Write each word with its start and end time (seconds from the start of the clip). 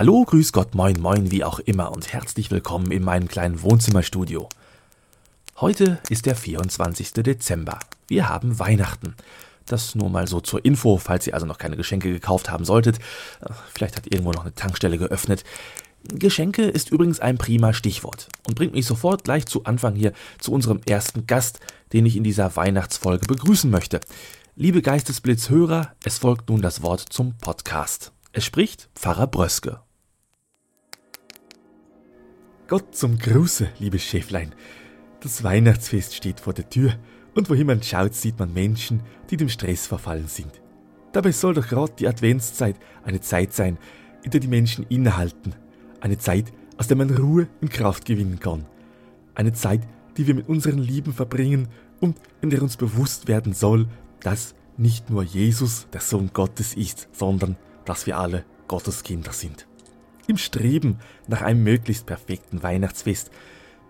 Hallo, 0.00 0.24
grüß 0.24 0.52
Gott, 0.52 0.74
moin, 0.74 0.98
moin, 0.98 1.30
wie 1.30 1.44
auch 1.44 1.58
immer 1.58 1.92
und 1.92 2.10
herzlich 2.10 2.50
willkommen 2.50 2.90
in 2.90 3.04
meinem 3.04 3.28
kleinen 3.28 3.60
Wohnzimmerstudio. 3.60 4.48
Heute 5.60 5.98
ist 6.08 6.24
der 6.24 6.36
24. 6.36 7.12
Dezember. 7.12 7.78
Wir 8.08 8.30
haben 8.30 8.58
Weihnachten. 8.58 9.14
Das 9.66 9.94
nur 9.94 10.08
mal 10.08 10.26
so 10.26 10.40
zur 10.40 10.64
Info, 10.64 10.96
falls 10.96 11.26
ihr 11.26 11.34
also 11.34 11.44
noch 11.44 11.58
keine 11.58 11.76
Geschenke 11.76 12.10
gekauft 12.10 12.50
haben 12.50 12.64
solltet. 12.64 12.98
Vielleicht 13.74 13.94
hat 13.94 14.06
irgendwo 14.06 14.32
noch 14.32 14.40
eine 14.40 14.54
Tankstelle 14.54 14.96
geöffnet. 14.96 15.44
Geschenke 16.04 16.62
ist 16.62 16.90
übrigens 16.90 17.20
ein 17.20 17.36
prima 17.36 17.74
Stichwort 17.74 18.28
und 18.48 18.54
bringt 18.54 18.72
mich 18.72 18.86
sofort 18.86 19.24
gleich 19.24 19.44
zu 19.44 19.64
Anfang 19.64 19.96
hier 19.96 20.14
zu 20.38 20.52
unserem 20.52 20.80
ersten 20.88 21.26
Gast, 21.26 21.60
den 21.92 22.06
ich 22.06 22.16
in 22.16 22.24
dieser 22.24 22.56
Weihnachtsfolge 22.56 23.26
begrüßen 23.26 23.70
möchte. 23.70 24.00
Liebe 24.56 24.80
Geistesblitzhörer, 24.80 25.92
es 26.04 26.16
folgt 26.16 26.48
nun 26.48 26.62
das 26.62 26.80
Wort 26.80 27.00
zum 27.10 27.36
Podcast. 27.36 28.12
Es 28.32 28.46
spricht 28.46 28.88
Pfarrer 28.94 29.26
Bröske. 29.26 29.80
Gott 32.70 32.94
zum 32.94 33.18
Gruße, 33.18 33.68
liebes 33.80 34.04
Schäflein. 34.04 34.54
Das 35.18 35.42
Weihnachtsfest 35.42 36.14
steht 36.14 36.38
vor 36.38 36.52
der 36.52 36.70
Tür 36.70 36.94
und 37.34 37.50
wohin 37.50 37.66
man 37.66 37.82
schaut, 37.82 38.14
sieht 38.14 38.38
man 38.38 38.52
Menschen, 38.52 39.00
die 39.28 39.36
dem 39.36 39.48
Stress 39.48 39.88
verfallen 39.88 40.28
sind. 40.28 40.52
Dabei 41.10 41.32
soll 41.32 41.54
doch 41.54 41.66
gerade 41.66 41.92
die 41.98 42.06
Adventszeit 42.06 42.76
eine 43.02 43.20
Zeit 43.20 43.54
sein, 43.54 43.76
in 44.22 44.30
der 44.30 44.38
die 44.38 44.46
Menschen 44.46 44.86
innehalten. 44.88 45.56
Eine 46.00 46.18
Zeit, 46.18 46.52
aus 46.76 46.86
der 46.86 46.96
man 46.96 47.10
Ruhe 47.10 47.48
und 47.60 47.72
Kraft 47.72 48.04
gewinnen 48.04 48.38
kann. 48.38 48.66
Eine 49.34 49.52
Zeit, 49.52 49.80
die 50.16 50.28
wir 50.28 50.36
mit 50.36 50.48
unseren 50.48 50.78
Lieben 50.78 51.12
verbringen 51.12 51.66
und 51.98 52.18
in 52.40 52.50
der 52.50 52.62
uns 52.62 52.76
bewusst 52.76 53.26
werden 53.26 53.52
soll, 53.52 53.88
dass 54.20 54.54
nicht 54.76 55.10
nur 55.10 55.24
Jesus 55.24 55.88
der 55.92 56.02
Sohn 56.02 56.30
Gottes 56.32 56.74
ist, 56.74 57.08
sondern 57.10 57.56
dass 57.84 58.06
wir 58.06 58.16
alle 58.16 58.44
Gottes 58.68 59.02
Kinder 59.02 59.32
sind. 59.32 59.66
Im 60.26 60.36
Streben 60.36 60.98
nach 61.28 61.42
einem 61.42 61.62
möglichst 61.62 62.06
perfekten 62.06 62.62
Weihnachtsfest 62.62 63.30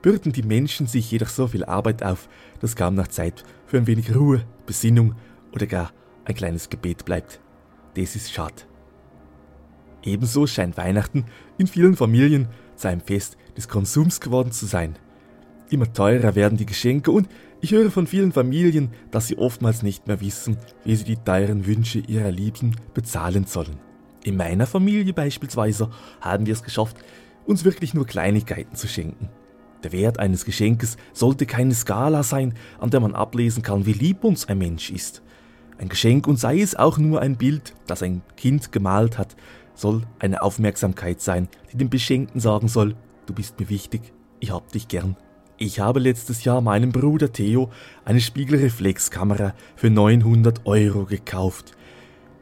bürden 0.02 0.32
die 0.32 0.42
Menschen 0.42 0.86
sich 0.86 1.10
jedoch 1.10 1.28
so 1.28 1.46
viel 1.46 1.64
Arbeit 1.64 2.02
auf, 2.02 2.28
dass 2.60 2.76
kaum 2.76 2.94
noch 2.94 3.08
Zeit 3.08 3.44
für 3.66 3.76
ein 3.76 3.86
wenig 3.86 4.14
Ruhe, 4.14 4.44
Besinnung 4.66 5.14
oder 5.52 5.66
gar 5.66 5.92
ein 6.24 6.34
kleines 6.34 6.70
Gebet 6.70 7.04
bleibt. 7.04 7.40
Das 7.94 8.16
ist 8.16 8.32
schade. 8.32 8.62
Ebenso 10.02 10.46
scheint 10.46 10.76
Weihnachten 10.76 11.26
in 11.58 11.66
vielen 11.66 11.96
Familien 11.96 12.48
zu 12.76 12.88
einem 12.88 13.00
Fest 13.02 13.36
des 13.56 13.68
Konsums 13.68 14.20
geworden 14.20 14.52
zu 14.52 14.66
sein. 14.66 14.96
Immer 15.68 15.92
teurer 15.92 16.34
werden 16.34 16.56
die 16.56 16.66
Geschenke 16.66 17.10
und 17.10 17.28
ich 17.60 17.72
höre 17.72 17.90
von 17.90 18.06
vielen 18.06 18.32
Familien, 18.32 18.90
dass 19.10 19.26
sie 19.26 19.36
oftmals 19.36 19.82
nicht 19.82 20.06
mehr 20.06 20.20
wissen, 20.20 20.56
wie 20.84 20.96
sie 20.96 21.04
die 21.04 21.16
teuren 21.16 21.66
Wünsche 21.66 21.98
ihrer 21.98 22.30
Lieben 22.30 22.74
bezahlen 22.94 23.44
sollen. 23.44 23.78
In 24.24 24.36
meiner 24.36 24.66
Familie 24.66 25.12
beispielsweise 25.12 25.90
haben 26.20 26.46
wir 26.46 26.52
es 26.52 26.62
geschafft, 26.62 26.96
uns 27.46 27.64
wirklich 27.64 27.94
nur 27.94 28.06
Kleinigkeiten 28.06 28.76
zu 28.76 28.86
schenken. 28.86 29.30
Der 29.82 29.92
Wert 29.92 30.18
eines 30.18 30.44
Geschenkes 30.44 30.98
sollte 31.12 31.46
keine 31.46 31.74
Skala 31.74 32.22
sein, 32.22 32.54
an 32.78 32.90
der 32.90 33.00
man 33.00 33.14
ablesen 33.14 33.62
kann, 33.62 33.86
wie 33.86 33.94
lieb 33.94 34.24
uns 34.24 34.46
ein 34.46 34.58
Mensch 34.58 34.90
ist. 34.90 35.22
Ein 35.78 35.88
Geschenk, 35.88 36.26
und 36.26 36.38
sei 36.38 36.60
es 36.60 36.76
auch 36.76 36.98
nur 36.98 37.22
ein 37.22 37.36
Bild, 37.36 37.74
das 37.86 38.02
ein 38.02 38.20
Kind 38.36 38.72
gemalt 38.72 39.16
hat, 39.16 39.34
soll 39.74 40.02
eine 40.18 40.42
Aufmerksamkeit 40.42 41.22
sein, 41.22 41.48
die 41.72 41.78
dem 41.78 41.88
Beschenkten 41.88 42.40
sagen 42.40 42.68
soll, 42.68 42.94
du 43.24 43.32
bist 43.32 43.58
mir 43.58 43.70
wichtig, 43.70 44.12
ich 44.40 44.52
hab 44.52 44.70
dich 44.72 44.88
gern. 44.88 45.16
Ich 45.56 45.80
habe 45.80 46.00
letztes 46.00 46.44
Jahr 46.44 46.60
meinem 46.60 46.92
Bruder 46.92 47.32
Theo 47.32 47.70
eine 48.04 48.20
Spiegelreflexkamera 48.20 49.54
für 49.76 49.88
900 49.88 50.66
Euro 50.66 51.04
gekauft. 51.04 51.72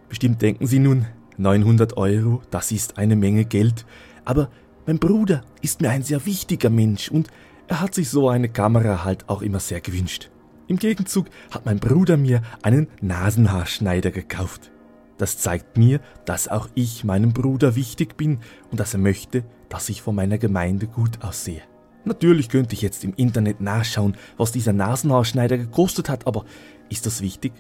Bestimmt 0.08 0.42
denken 0.42 0.66
Sie 0.66 0.78
nun, 0.80 1.06
900 1.38 1.96
Euro, 1.96 2.42
das 2.50 2.72
ist 2.72 2.98
eine 2.98 3.16
Menge 3.16 3.44
Geld, 3.44 3.86
aber 4.24 4.50
mein 4.86 4.98
Bruder 4.98 5.42
ist 5.62 5.80
mir 5.80 5.90
ein 5.90 6.02
sehr 6.02 6.26
wichtiger 6.26 6.70
Mensch 6.70 7.10
und 7.10 7.28
er 7.68 7.80
hat 7.80 7.94
sich 7.94 8.10
so 8.10 8.28
eine 8.28 8.48
Kamera 8.48 9.04
halt 9.04 9.28
auch 9.28 9.42
immer 9.42 9.60
sehr 9.60 9.80
gewünscht. 9.80 10.30
Im 10.66 10.78
Gegenzug 10.78 11.26
hat 11.50 11.64
mein 11.64 11.78
Bruder 11.78 12.16
mir 12.16 12.42
einen 12.62 12.88
Nasenhaarschneider 13.00 14.10
gekauft. 14.10 14.70
Das 15.16 15.38
zeigt 15.38 15.76
mir, 15.78 16.00
dass 16.24 16.48
auch 16.48 16.68
ich 16.74 17.04
meinem 17.04 17.32
Bruder 17.32 17.76
wichtig 17.76 18.16
bin 18.16 18.40
und 18.70 18.80
dass 18.80 18.94
er 18.94 19.00
möchte, 19.00 19.44
dass 19.68 19.88
ich 19.88 20.02
vor 20.02 20.12
meiner 20.12 20.38
Gemeinde 20.38 20.86
gut 20.86 21.22
aussehe. 21.22 21.62
Natürlich 22.04 22.48
könnte 22.48 22.74
ich 22.74 22.82
jetzt 22.82 23.04
im 23.04 23.14
Internet 23.14 23.60
nachschauen, 23.60 24.16
was 24.36 24.52
dieser 24.52 24.72
Nasenhaarschneider 24.72 25.58
gekostet 25.58 26.08
hat, 26.08 26.26
aber 26.26 26.44
ist 26.88 27.06
das 27.06 27.20
wichtig? 27.20 27.52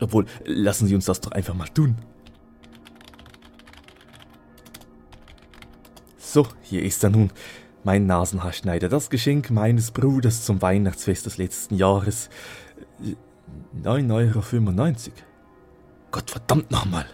Obwohl, 0.00 0.26
lassen 0.44 0.86
Sie 0.86 0.94
uns 0.94 1.04
das 1.04 1.20
doch 1.20 1.32
einfach 1.32 1.54
mal 1.54 1.68
tun. 1.68 1.96
So, 6.32 6.46
hier 6.62 6.82
ist 6.82 7.04
er 7.04 7.10
nun, 7.10 7.30
mein 7.84 8.06
Nasenhaarschneider, 8.06 8.88
das 8.88 9.10
Geschenk 9.10 9.50
meines 9.50 9.90
Bruders 9.90 10.46
zum 10.46 10.62
Weihnachtsfest 10.62 11.26
des 11.26 11.36
letzten 11.36 11.74
Jahres. 11.74 12.30
9,95 13.84 14.10
Euro. 14.10 15.14
Gott 16.10 16.30
verdammt 16.30 16.70
nochmal. 16.70 17.04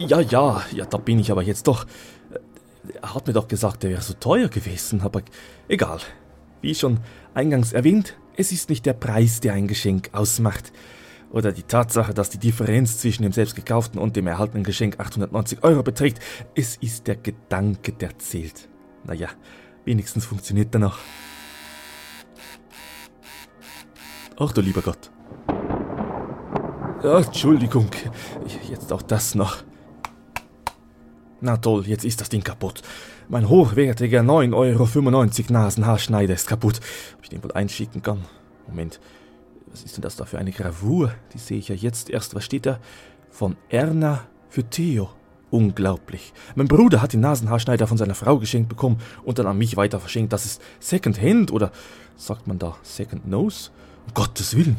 Ja, 0.00 0.18
ja, 0.18 0.64
ja, 0.72 0.84
da 0.84 0.98
bin 0.98 1.20
ich 1.20 1.30
aber 1.30 1.44
jetzt 1.44 1.68
doch. 1.68 1.86
Er 3.00 3.14
hat 3.14 3.28
mir 3.28 3.34
doch 3.34 3.46
gesagt, 3.46 3.84
er 3.84 3.90
wäre 3.90 4.02
so 4.02 4.14
teuer 4.14 4.48
gewesen, 4.48 5.02
aber 5.02 5.22
egal. 5.68 6.00
Wie 6.60 6.74
schon 6.74 6.98
eingangs 7.34 7.72
erwähnt, 7.72 8.16
es 8.36 8.50
ist 8.50 8.68
nicht 8.68 8.84
der 8.84 8.94
Preis, 8.94 9.38
der 9.38 9.52
ein 9.52 9.68
Geschenk 9.68 10.10
ausmacht 10.10 10.72
oder 11.34 11.50
die 11.50 11.64
Tatsache, 11.64 12.14
dass 12.14 12.30
die 12.30 12.38
Differenz 12.38 12.98
zwischen 12.98 13.24
dem 13.24 13.32
selbst 13.32 13.56
gekauften 13.56 13.98
und 13.98 14.14
dem 14.14 14.28
erhaltenen 14.28 14.62
Geschenk 14.62 15.00
890 15.00 15.64
Euro 15.64 15.82
beträgt. 15.82 16.20
Es 16.54 16.76
ist 16.76 17.08
der 17.08 17.16
Gedanke, 17.16 17.92
der 17.92 18.16
zählt. 18.20 18.68
Naja, 19.02 19.28
wenigstens 19.84 20.24
funktioniert 20.26 20.72
er 20.76 20.78
noch. 20.78 20.98
Ach 24.38 24.52
du 24.52 24.60
lieber 24.60 24.80
Gott. 24.80 25.10
Ach, 27.02 27.26
Entschuldigung, 27.26 27.88
jetzt 28.70 28.92
auch 28.92 29.02
das 29.02 29.34
noch. 29.34 29.64
Na 31.40 31.56
toll, 31.56 31.84
jetzt 31.88 32.04
ist 32.04 32.20
das 32.20 32.28
Ding 32.28 32.44
kaputt. 32.44 32.82
Mein 33.28 33.48
hochwertiger 33.48 34.20
9,95 34.20 34.54
Euro 34.54 35.52
Nasenhaarschneider 35.52 36.34
ist 36.34 36.46
kaputt. 36.46 36.80
Ob 37.16 37.24
ich 37.24 37.28
den 37.28 37.42
wohl 37.42 37.52
einschicken 37.52 38.02
kann? 38.02 38.24
Moment, 38.68 39.00
was 39.74 39.82
ist 39.82 39.96
denn 39.96 40.02
das 40.02 40.14
da 40.14 40.24
für 40.24 40.38
eine 40.38 40.52
Gravur? 40.52 41.12
Die 41.32 41.38
sehe 41.38 41.58
ich 41.58 41.66
ja 41.66 41.74
jetzt 41.74 42.08
erst. 42.08 42.36
Was 42.36 42.44
steht 42.44 42.64
da? 42.64 42.78
Von 43.28 43.56
Erna 43.68 44.20
für 44.48 44.62
Theo. 44.62 45.10
Unglaublich. 45.50 46.32
Mein 46.54 46.68
Bruder 46.68 47.02
hat 47.02 47.12
den 47.12 47.18
Nasenhaarschneider 47.20 47.88
von 47.88 47.98
seiner 47.98 48.14
Frau 48.14 48.38
geschenkt 48.38 48.68
bekommen 48.68 48.98
und 49.24 49.40
dann 49.40 49.48
an 49.48 49.58
mich 49.58 49.76
weiter 49.76 49.98
verschenkt. 49.98 50.32
Das 50.32 50.44
ist 50.44 50.62
Second 50.78 51.20
Hand 51.20 51.50
oder 51.50 51.72
sagt 52.14 52.46
man 52.46 52.60
da 52.60 52.76
Second 52.82 53.26
Nose? 53.26 53.70
Um 54.06 54.14
Gottes 54.14 54.56
Willen. 54.56 54.76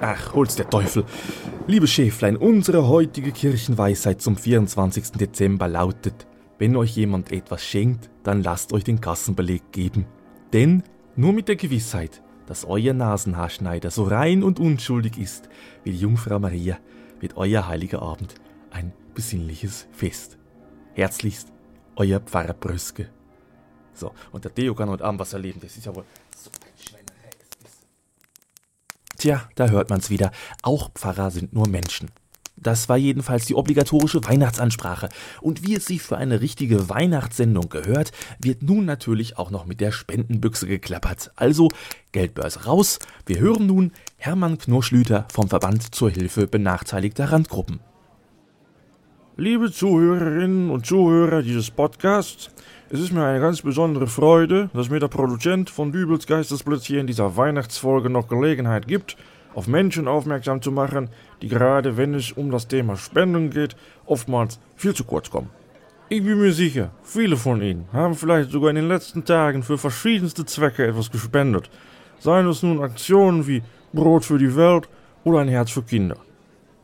Ach, 0.00 0.32
hol's 0.32 0.54
der 0.54 0.70
Teufel. 0.70 1.04
Liebe 1.66 1.88
Schäflein, 1.88 2.36
unsere 2.36 2.86
heutige 2.86 3.32
Kirchenweisheit 3.32 4.22
zum 4.22 4.36
24. 4.36 5.10
Dezember 5.12 5.66
lautet, 5.66 6.28
wenn 6.58 6.76
euch 6.76 6.94
jemand 6.96 7.32
etwas 7.32 7.64
schenkt, 7.64 8.10
dann 8.22 8.44
lasst 8.44 8.72
euch 8.72 8.84
den 8.84 9.00
Kassenbeleg 9.00 9.72
geben. 9.72 10.06
Denn 10.52 10.84
nur 11.16 11.32
mit 11.32 11.48
der 11.48 11.56
Gewissheit, 11.56 12.22
dass 12.46 12.64
euer 12.64 12.94
Nasenhaarschneider 12.94 13.90
so 13.90 14.04
rein 14.04 14.42
und 14.42 14.60
unschuldig 14.60 15.18
ist 15.18 15.48
wie 15.84 15.92
die 15.92 15.98
Jungfrau 15.98 16.38
Maria, 16.38 16.78
wird 17.20 17.36
euer 17.36 17.66
heiliger 17.66 18.02
Abend 18.02 18.34
ein 18.70 18.92
besinnliches 19.14 19.86
Fest. 19.92 20.38
Herzlichst, 20.94 21.52
euer 21.96 22.20
Pfarrer 22.20 22.54
Bröske. 22.54 23.08
So, 23.94 24.12
und 24.32 24.44
der 24.44 24.54
Theo 24.54 24.74
kann 24.74 24.90
heute 24.90 25.04
Abend 25.04 25.20
was 25.20 25.32
erleben, 25.32 25.60
das 25.60 25.76
ist 25.76 25.86
ja 25.86 25.94
wohl 25.94 26.04
so 26.36 26.50
ein 26.50 26.72
Schweinerei. 26.78 27.30
Tja, 29.16 29.48
da 29.54 29.68
hört 29.68 29.90
man's 29.90 30.10
wieder. 30.10 30.30
Auch 30.62 30.90
Pfarrer 30.92 31.30
sind 31.30 31.52
nur 31.52 31.68
Menschen. 31.68 32.10
Das 32.56 32.88
war 32.88 32.96
jedenfalls 32.96 33.44
die 33.44 33.54
obligatorische 33.54 34.24
Weihnachtsansprache. 34.24 35.08
Und 35.40 35.66
wie 35.66 35.74
es 35.74 35.84
sich 35.84 36.02
für 36.02 36.16
eine 36.16 36.40
richtige 36.40 36.88
Weihnachtssendung 36.88 37.68
gehört, 37.68 38.12
wird 38.40 38.62
nun 38.62 38.86
natürlich 38.86 39.38
auch 39.38 39.50
noch 39.50 39.66
mit 39.66 39.80
der 39.80 39.92
Spendenbüchse 39.92 40.66
geklappert. 40.66 41.32
Also 41.36 41.68
Geldbörse 42.12 42.64
raus. 42.64 42.98
Wir 43.26 43.38
hören 43.38 43.66
nun 43.66 43.92
Hermann 44.16 44.58
Knurschlüter 44.58 45.26
vom 45.30 45.48
Verband 45.48 45.94
zur 45.94 46.10
Hilfe 46.10 46.46
benachteiligter 46.46 47.30
Randgruppen. 47.30 47.80
Liebe 49.36 49.70
Zuhörerinnen 49.70 50.70
und 50.70 50.86
Zuhörer 50.86 51.42
dieses 51.42 51.70
Podcasts, 51.70 52.50
es 52.88 53.00
ist 53.00 53.12
mir 53.12 53.22
eine 53.22 53.40
ganz 53.40 53.60
besondere 53.60 54.06
Freude, 54.06 54.70
dass 54.72 54.88
mir 54.88 54.98
der 54.98 55.08
Produzent 55.08 55.68
von 55.68 55.92
Dübels 55.92 56.26
Geistesblitz 56.26 56.86
hier 56.86 57.00
in 57.00 57.06
dieser 57.06 57.36
Weihnachtsfolge 57.36 58.08
noch 58.08 58.28
Gelegenheit 58.28 58.88
gibt, 58.88 59.18
auf 59.54 59.66
Menschen 59.66 60.08
aufmerksam 60.08 60.62
zu 60.62 60.72
machen, 60.72 61.10
die 61.42 61.48
gerade 61.48 61.96
wenn 61.96 62.14
es 62.14 62.32
um 62.32 62.50
das 62.50 62.68
Thema 62.68 62.96
Spenden 62.96 63.50
geht, 63.50 63.76
oftmals 64.04 64.58
viel 64.76 64.94
zu 64.94 65.04
kurz 65.04 65.30
kommen. 65.30 65.50
Ich 66.08 66.22
bin 66.22 66.38
mir 66.38 66.52
sicher, 66.52 66.90
viele 67.02 67.36
von 67.36 67.60
Ihnen 67.60 67.86
haben 67.92 68.14
vielleicht 68.14 68.50
sogar 68.50 68.70
in 68.70 68.76
den 68.76 68.88
letzten 68.88 69.24
Tagen 69.24 69.64
für 69.64 69.76
verschiedenste 69.76 70.44
Zwecke 70.44 70.86
etwas 70.86 71.10
gespendet. 71.10 71.68
Seien 72.20 72.46
es 72.46 72.62
nun 72.62 72.80
Aktionen 72.80 73.46
wie 73.46 73.62
Brot 73.92 74.24
für 74.24 74.38
die 74.38 74.54
Welt 74.54 74.88
oder 75.24 75.40
ein 75.40 75.48
Herz 75.48 75.70
für 75.70 75.82
Kinder. 75.82 76.16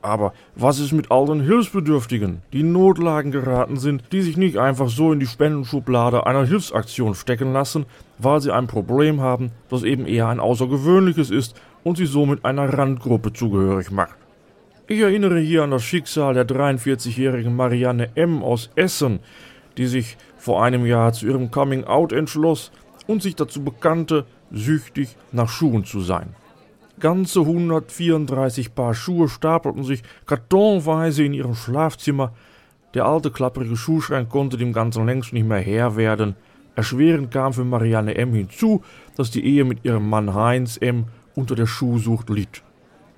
Aber 0.02 0.32
was 0.56 0.80
ist 0.80 0.90
mit 0.90 1.12
all 1.12 1.26
den 1.26 1.40
Hilfsbedürftigen, 1.40 2.42
die 2.52 2.60
in 2.60 2.72
Notlagen 2.72 3.30
geraten 3.30 3.76
sind, 3.76 4.02
die 4.10 4.22
sich 4.22 4.36
nicht 4.36 4.58
einfach 4.58 4.88
so 4.88 5.12
in 5.12 5.20
die 5.20 5.26
Spendenschublade 5.28 6.26
einer 6.26 6.44
Hilfsaktion 6.44 7.14
stecken 7.14 7.52
lassen, 7.52 7.86
weil 8.18 8.40
sie 8.40 8.50
ein 8.50 8.66
Problem 8.66 9.20
haben, 9.20 9.52
das 9.68 9.84
eben 9.84 10.04
eher 10.04 10.26
ein 10.26 10.40
außergewöhnliches 10.40 11.30
ist 11.30 11.54
und 11.84 11.96
sie 11.96 12.06
somit 12.06 12.44
einer 12.44 12.76
Randgruppe 12.76 13.32
zugehörig 13.32 13.92
macht? 13.92 14.16
Ich 14.92 15.00
erinnere 15.00 15.38
hier 15.40 15.62
an 15.62 15.70
das 15.70 15.84
Schicksal 15.84 16.34
der 16.34 16.46
43-jährigen 16.46 17.56
Marianne 17.56 18.10
M. 18.14 18.42
aus 18.42 18.68
Essen, 18.74 19.20
die 19.78 19.86
sich 19.86 20.18
vor 20.36 20.62
einem 20.62 20.84
Jahr 20.84 21.14
zu 21.14 21.26
ihrem 21.26 21.50
Coming-out 21.50 22.12
entschloss 22.12 22.70
und 23.06 23.22
sich 23.22 23.34
dazu 23.34 23.64
bekannte, 23.64 24.26
süchtig 24.50 25.16
nach 25.32 25.48
Schuhen 25.48 25.86
zu 25.86 26.02
sein. 26.02 26.34
Ganze 27.00 27.40
134 27.40 28.74
Paar 28.74 28.92
Schuhe 28.92 29.30
stapelten 29.30 29.82
sich 29.82 30.02
kartonweise 30.26 31.24
in 31.24 31.32
ihrem 31.32 31.54
Schlafzimmer. 31.54 32.34
Der 32.92 33.06
alte 33.06 33.30
klapprige 33.30 33.78
Schuhschrank 33.78 34.28
konnte 34.28 34.58
dem 34.58 34.74
Ganzen 34.74 35.06
längst 35.06 35.32
nicht 35.32 35.48
mehr 35.48 35.60
Herr 35.60 35.96
werden. 35.96 36.36
Erschwerend 36.76 37.30
kam 37.30 37.54
für 37.54 37.64
Marianne 37.64 38.14
M. 38.16 38.34
hinzu, 38.34 38.82
dass 39.16 39.30
die 39.30 39.42
Ehe 39.42 39.64
mit 39.64 39.86
ihrem 39.86 40.06
Mann 40.10 40.34
Heinz 40.34 40.76
M. 40.76 41.06
unter 41.34 41.54
der 41.54 41.66
Schuhsucht 41.66 42.28
litt. 42.28 42.62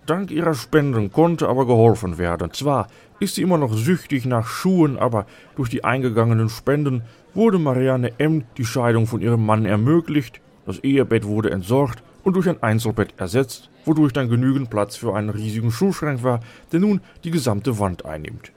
Dank 0.07 0.31
ihrer 0.31 0.53
Spenden 0.53 1.11
konnte 1.11 1.49
aber 1.49 1.67
geholfen 1.67 2.19
werden. 2.19 2.53
Zwar 2.53 2.89
ist 3.21 3.37
sie 3.37 3.43
immer 3.43 3.57
noch 3.57 3.73
süchtig 3.73 4.27
nach 4.27 4.47
Schuhen, 4.47 4.99
aber 4.99 5.25
durch 5.57 5.71
die 5.71 5.83
eingegangenen 5.83 6.51
Spenden 6.51 7.03
wurde 7.33 7.59
Marianne 7.59 8.13
M. 8.19 8.45
die 8.59 8.67
Scheidung 8.67 9.07
von 9.07 9.23
ihrem 9.23 9.47
Mann 9.47 9.65
ermöglicht, 9.65 10.43
das 10.67 10.79
Ehebett 10.81 11.25
wurde 11.25 11.51
entsorgt 11.51 12.03
und 12.23 12.37
durch 12.37 12.49
ein 12.51 12.63
Einzelbett 12.63 13.15
ersetzt, 13.17 13.71
wodurch 13.87 14.13
dann 14.13 14.29
genügend 14.29 14.69
Platz 14.69 14.97
für 14.97 15.15
einen 15.15 15.31
riesigen 15.31 15.71
Schuhschrank 15.71 16.23
war, 16.23 16.41
der 16.71 16.81
nun 16.81 17.01
die 17.25 17.31
gesamte 17.31 17.79
Wand 17.79 18.05
einnimmt. 18.05 18.53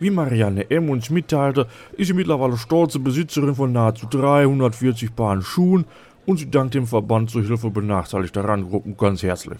Wie 0.00 0.10
Marianne 0.10 0.68
M. 0.68 0.90
uns 0.90 1.10
mitteilte, 1.10 1.68
ist 1.96 2.08
sie 2.08 2.12
mittlerweile 2.12 2.56
stolze 2.56 2.98
Besitzerin 2.98 3.54
von 3.54 3.72
nahezu 3.72 4.06
340 4.08 5.14
Paaren 5.14 5.42
Schuhen 5.42 5.84
und 6.26 6.38
sie 6.38 6.50
dankt 6.50 6.74
dem 6.74 6.86
Verband 6.88 7.30
zur 7.30 7.42
Hilfe 7.42 7.70
benachteiligter 7.70 8.44
Randgruppen 8.44 8.96
ganz 8.96 9.22
herzlich. 9.22 9.58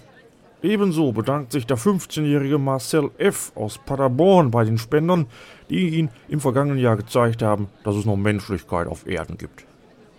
Ebenso 0.62 1.12
bedankt 1.12 1.52
sich 1.52 1.66
der 1.66 1.78
15-jährige 1.78 2.58
Marcel 2.58 3.12
F. 3.18 3.52
aus 3.54 3.78
Paderborn 3.78 4.50
bei 4.50 4.64
den 4.64 4.76
Spendern, 4.76 5.26
die 5.70 5.90
ihn 5.90 6.10
im 6.28 6.40
vergangenen 6.40 6.78
Jahr 6.78 6.96
gezeigt 6.96 7.42
haben, 7.42 7.68
dass 7.84 7.94
es 7.94 8.04
noch 8.04 8.16
Menschlichkeit 8.16 8.88
auf 8.88 9.06
Erden 9.06 9.38
gibt. 9.38 9.64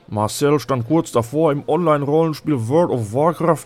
Marcel 0.08 0.60
stand 0.60 0.88
kurz 0.88 1.12
davor, 1.12 1.52
im 1.52 1.68
Online-Rollenspiel 1.68 2.70
World 2.70 2.90
of 2.90 3.14
Warcraft 3.14 3.66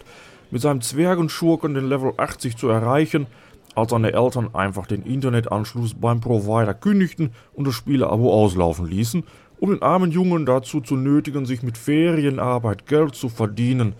mit 0.49 0.63
seinem 0.63 0.81
Zwergenschurken 0.81 1.75
den 1.75 1.87
Level 1.87 2.13
80 2.17 2.57
zu 2.57 2.69
erreichen, 2.69 3.27
als 3.75 3.91
seine 3.91 4.13
Eltern 4.13 4.53
einfach 4.53 4.87
den 4.87 5.03
Internetanschluss 5.03 5.93
beim 5.93 6.21
Provider 6.21 6.73
kündigten 6.73 7.33
und 7.53 7.67
das 7.67 7.75
Spieleabo 7.75 8.33
auslaufen 8.33 8.87
ließen, 8.87 9.23
um 9.59 9.69
den 9.69 9.83
armen 9.83 10.09
Jungen 10.09 10.47
dazu 10.47 10.81
zu 10.81 10.95
nötigen, 10.95 11.45
sich 11.45 11.61
mit 11.61 11.77
Ferienarbeit 11.77 12.87
Geld 12.87 13.13
zu 13.13 13.29
verdienen, 13.29 13.93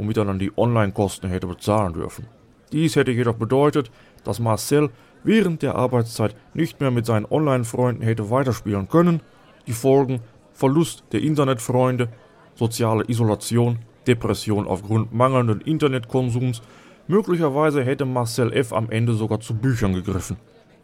womit 0.00 0.16
er 0.16 0.24
dann 0.24 0.38
die 0.38 0.50
Online-Kosten 0.56 1.28
hätte 1.28 1.46
bezahlen 1.46 1.92
dürfen. 1.92 2.26
Dies 2.72 2.96
hätte 2.96 3.10
jedoch 3.10 3.34
bedeutet, 3.34 3.90
dass 4.24 4.40
Marcel 4.40 4.88
während 5.24 5.60
der 5.60 5.74
Arbeitszeit 5.74 6.34
nicht 6.54 6.80
mehr 6.80 6.90
mit 6.90 7.04
seinen 7.04 7.26
Online-Freunden 7.26 8.02
hätte 8.02 8.30
weiterspielen 8.30 8.88
können. 8.88 9.20
Die 9.66 9.74
Folgen 9.74 10.20
Verlust 10.54 11.04
der 11.12 11.20
Internetfreunde, 11.20 12.08
soziale 12.54 13.04
Isolation, 13.08 13.80
Depression 14.06 14.66
aufgrund 14.66 15.12
mangelnden 15.12 15.60
Internetkonsums. 15.60 16.62
Möglicherweise 17.06 17.84
hätte 17.84 18.06
Marcel 18.06 18.54
F. 18.54 18.72
am 18.72 18.90
Ende 18.90 19.12
sogar 19.12 19.40
zu 19.40 19.54
Büchern 19.54 19.92
gegriffen. 19.92 20.38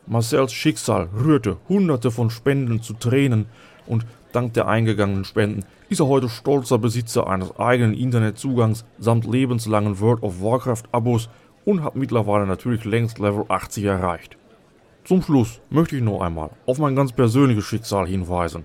Marcels 0.07 0.53
Schicksal 0.53 1.09
rührte 1.19 1.57
Hunderte 1.71 2.11
von 2.11 2.29
Spenden 2.29 2.83
zu 2.83 2.93
Tränen 2.93 3.47
und 3.87 4.05
dank 4.33 4.53
der 4.53 4.69
eingegangenen 4.69 5.25
Spenden 5.25 5.65
ist 5.88 6.00
er 6.00 6.09
heute 6.09 6.29
stolzer 6.29 6.79
Besitzer 6.79 7.27
eines 7.27 7.56
eigenen 7.59 7.94
Internetzugangs 7.94 8.85
samt 8.99 9.25
lebenslangen 9.25 10.00
World 10.00 10.23
of 10.23 10.43
Warcraft-Abos 10.43 11.29
und 11.65 11.83
hat 11.83 11.97
mittlerweile 11.97 12.47
natürlich 12.47 12.85
längst 12.85 13.19
Level 13.19 13.44
80 13.49 13.85
erreicht. 13.85 14.37
Zum 15.05 15.23
Schluss 15.23 15.61
möchte 15.71 15.97
ich 15.97 16.03
noch 16.03 16.21
einmal 16.21 16.50
auf 16.67 16.79
mein 16.79 16.97
ganz 16.97 17.12
persönliches 17.12 17.65
Schicksal 17.65 18.06
hinweisen. 18.06 18.65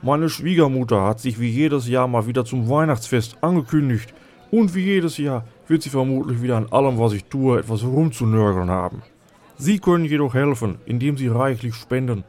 Meine 0.00 0.30
Schwiegermutter 0.30 1.02
hat 1.02 1.20
sich 1.20 1.40
wie 1.40 1.50
jedes 1.50 1.88
Jahr 1.88 2.08
mal 2.08 2.26
wieder 2.26 2.44
zum 2.44 2.68
Weihnachtsfest 2.68 3.36
angekündigt 3.42 4.14
und 4.50 4.74
wie 4.74 4.84
jedes 4.84 5.18
Jahr 5.18 5.44
wird 5.66 5.82
sie 5.82 5.90
vermutlich 5.90 6.40
wieder 6.40 6.56
an 6.56 6.72
allem, 6.72 6.98
was 6.98 7.12
ich 7.12 7.24
tue, 7.24 7.58
etwas 7.58 7.82
rumzunörgeln 7.82 8.70
haben. 8.70 9.02
Sie 9.58 9.80
können 9.80 10.04
jedoch 10.04 10.34
helfen, 10.34 10.78
indem 10.86 11.16
Sie 11.16 11.26
reichlich 11.26 11.74
spenden. 11.74 12.22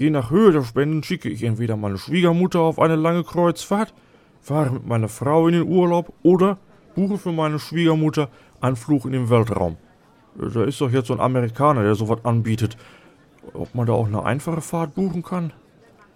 Je 0.00 0.08
nach 0.08 0.30
Höhe 0.30 0.50
der 0.50 0.64
Spenden 0.64 1.02
schicke 1.02 1.28
ich 1.28 1.42
entweder 1.42 1.76
meine 1.76 1.98
Schwiegermutter 1.98 2.60
auf 2.60 2.78
eine 2.78 2.96
lange 2.96 3.22
Kreuzfahrt, 3.22 3.92
fahre 4.40 4.72
mit 4.72 4.86
meiner 4.86 5.10
Frau 5.10 5.46
in 5.46 5.52
den 5.52 5.68
Urlaub 5.68 6.14
oder 6.22 6.56
buche 6.94 7.18
für 7.18 7.32
meine 7.32 7.58
Schwiegermutter 7.58 8.30
einen 8.62 8.76
Flug 8.76 9.04
in 9.04 9.12
den 9.12 9.28
Weltraum. 9.28 9.76
Da 10.36 10.64
ist 10.64 10.80
doch 10.80 10.90
jetzt 10.90 11.08
so 11.08 11.12
ein 11.12 11.20
Amerikaner, 11.20 11.82
der 11.82 11.96
sowas 11.96 12.24
anbietet. 12.24 12.78
Ob 13.52 13.74
man 13.74 13.86
da 13.86 13.92
auch 13.92 14.06
eine 14.06 14.24
einfache 14.24 14.62
Fahrt 14.62 14.94
buchen 14.94 15.22
kann? 15.22 15.52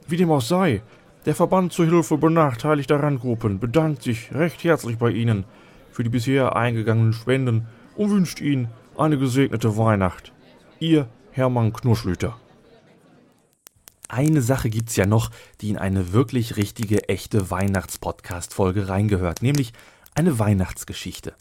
Wie 0.08 0.16
dem 0.16 0.30
auch 0.30 0.40
sei, 0.40 0.80
der 1.26 1.34
Verband 1.34 1.74
zur 1.74 1.84
Hilfe 1.84 2.16
benachteiligter 2.16 3.02
Randgruppen 3.02 3.58
bedankt 3.58 4.02
sich 4.02 4.32
recht 4.32 4.64
herzlich 4.64 4.96
bei 4.96 5.10
Ihnen 5.10 5.44
für 5.92 6.04
die 6.04 6.08
bisher 6.08 6.56
eingegangenen 6.56 7.12
Spenden 7.12 7.66
und 7.96 8.08
wünscht 8.08 8.40
Ihnen 8.40 8.68
eine 8.96 9.18
gesegnete 9.18 9.76
Weihnacht. 9.76 10.32
Ihr 10.80 11.06
Hermann 11.32 11.74
Knurschlüter. 11.74 12.38
Eine 14.08 14.42
Sache 14.42 14.70
gibt's 14.70 14.96
ja 14.96 15.06
noch, 15.06 15.30
die 15.60 15.70
in 15.70 15.78
eine 15.78 16.12
wirklich 16.12 16.56
richtige, 16.56 17.08
echte 17.08 17.50
Weihnachtspodcast-Folge 17.50 18.88
reingehört, 18.88 19.42
nämlich 19.42 19.72
eine 20.14 20.38
Weihnachtsgeschichte. 20.38 21.34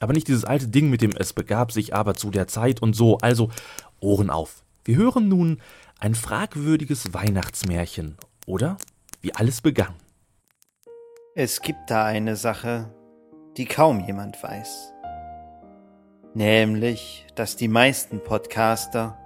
Aber 0.00 0.12
nicht 0.12 0.28
dieses 0.28 0.44
alte 0.44 0.68
Ding 0.68 0.90
mit 0.90 1.02
dem 1.02 1.12
Es 1.16 1.32
begab 1.32 1.72
sich 1.72 1.94
aber 1.94 2.14
zu 2.14 2.30
der 2.30 2.48
Zeit 2.48 2.80
und 2.80 2.94
so, 2.94 3.18
also 3.18 3.50
Ohren 4.00 4.30
auf. 4.30 4.62
Wir 4.84 4.96
hören 4.96 5.28
nun 5.28 5.60
ein 5.98 6.14
fragwürdiges 6.14 7.12
Weihnachtsmärchen, 7.12 8.16
oder? 8.46 8.78
Wie 9.20 9.34
alles 9.34 9.60
begann. 9.60 9.94
Es 11.34 11.60
gibt 11.60 11.90
da 11.90 12.04
eine 12.04 12.36
Sache, 12.36 12.92
die 13.56 13.66
kaum 13.66 14.04
jemand 14.06 14.42
weiß. 14.42 14.92
Nämlich, 16.34 17.26
dass 17.34 17.56
die 17.56 17.68
meisten 17.68 18.22
Podcaster, 18.22 19.18